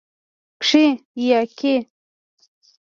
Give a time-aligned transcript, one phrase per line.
[0.65, 1.73] کښې